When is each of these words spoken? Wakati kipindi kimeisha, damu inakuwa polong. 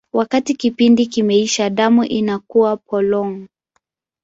Wakati 0.13 0.55
kipindi 0.55 1.05
kimeisha, 1.05 1.69
damu 1.69 2.03
inakuwa 2.05 2.77
polong. 2.77 3.47